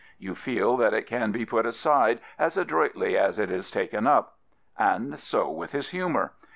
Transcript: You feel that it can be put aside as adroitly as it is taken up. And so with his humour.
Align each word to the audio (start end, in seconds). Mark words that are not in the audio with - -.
You 0.17 0.33
feel 0.33 0.77
that 0.77 0.95
it 0.95 1.05
can 1.05 1.31
be 1.31 1.45
put 1.45 1.63
aside 1.67 2.21
as 2.39 2.57
adroitly 2.57 3.15
as 3.15 3.37
it 3.37 3.51
is 3.51 3.69
taken 3.69 4.07
up. 4.07 4.35
And 4.75 5.19
so 5.19 5.47
with 5.51 5.73
his 5.73 5.89
humour. 5.91 6.33